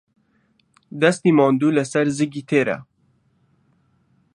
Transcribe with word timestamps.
دەستی 1.01 1.35
ماندوو 1.37 1.75
لەسەر 1.77 2.05
زگی 2.17 2.45
تێرە. 2.49 2.77